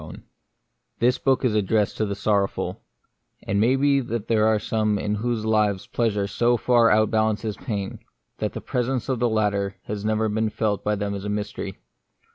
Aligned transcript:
THE 0.03 0.07
MYSTERY 0.07 0.17
OF 0.17 0.23
PAIN, 0.23 0.31
CHAPTER 0.31 0.67
L 0.95 0.99
/ 0.99 0.99
"T"*HIS 1.05 1.17
book 1.19 1.45
is 1.45 1.53
addressed 1.53 1.97
to 1.97 2.05
the 2.07 2.15
sorrowful, 2.15 2.81
It 3.47 3.53
may 3.53 3.75
be 3.75 3.99
there 3.99 4.47
are 4.47 4.57
some 4.57 4.97
in 4.97 5.13
whose 5.13 5.45
lives 5.45 5.85
pleasure 5.85 6.25
so 6.25 6.57
far 6.57 6.89
overbalances 6.89 7.55
pain, 7.55 7.99
that 8.39 8.53
the 8.53 8.61
presence 8.61 9.09
of 9.09 9.19
the 9.19 9.29
latter 9.29 9.75
has 9.83 10.03
never 10.03 10.27
been 10.27 10.49
felt 10.49 10.83
by 10.83 10.95
them 10.95 11.13
as 11.13 11.23
a 11.25 11.29
mystery. 11.29 11.77